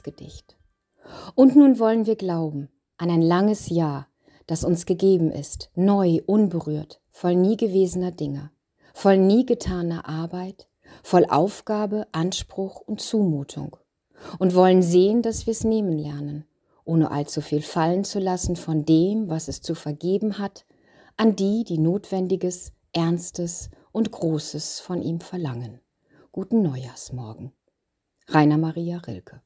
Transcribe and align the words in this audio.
Weihnachtsgedicht. 0.00 0.56
Und 1.34 1.56
nun 1.56 1.78
wollen 1.78 2.06
wir 2.06 2.16
glauben 2.16 2.68
an 2.96 3.10
ein 3.10 3.22
langes 3.22 3.68
Jahr, 3.68 4.06
das 4.46 4.64
uns 4.64 4.86
gegeben 4.86 5.30
ist, 5.30 5.70
neu, 5.74 6.20
unberührt, 6.26 7.00
voll 7.10 7.34
nie 7.34 7.56
gewesener 7.56 8.10
Dinge, 8.10 8.50
voll 8.92 9.18
nie 9.18 9.46
getaner 9.46 10.08
Arbeit, 10.08 10.68
voll 11.02 11.24
Aufgabe, 11.28 12.06
Anspruch 12.12 12.80
und 12.80 13.00
Zumutung. 13.00 13.76
Und 14.38 14.54
wollen 14.54 14.82
sehen, 14.82 15.22
dass 15.22 15.46
wir 15.46 15.52
es 15.52 15.64
nehmen 15.64 15.96
lernen, 15.96 16.44
ohne 16.84 17.10
allzu 17.10 17.40
viel 17.40 17.62
fallen 17.62 18.04
zu 18.04 18.18
lassen 18.18 18.54
von 18.54 18.84
dem, 18.84 19.30
was 19.30 19.48
es 19.48 19.62
zu 19.62 19.74
vergeben 19.74 20.38
hat, 20.38 20.66
an 21.16 21.36
die, 21.36 21.64
die 21.64 21.78
Notwendiges, 21.78 22.72
Ernstes 22.92 23.70
und 23.92 24.10
Großes 24.10 24.80
von 24.80 25.00
ihm 25.00 25.20
verlangen. 25.20 25.80
Guten 26.32 26.60
Neujahrsmorgen. 26.62 27.52
Rainer 28.32 28.58
Maria 28.58 29.00
Rilke 29.06 29.40